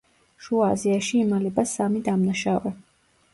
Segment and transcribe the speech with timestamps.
[0.45, 2.73] შუა აზიაში იმალება სამი დამნაშავე.